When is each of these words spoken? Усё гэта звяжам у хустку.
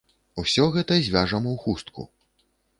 Усё 0.43 0.65
гэта 0.77 0.97
звяжам 1.09 1.43
у 1.53 1.55
хустку. 1.67 2.11